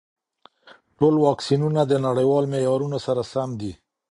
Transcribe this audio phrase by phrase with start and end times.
[0.97, 3.71] ټول واکسینونه د نړیوال معیارونو سره سم دي.